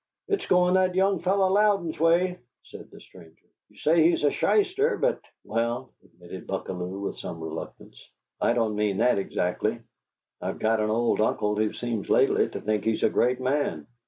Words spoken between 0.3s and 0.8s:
going